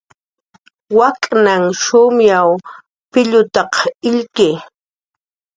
Wak'nhan 0.97 1.63
shumyaw 1.83 2.49
pillutaq 3.11 3.73
illki 4.09 4.49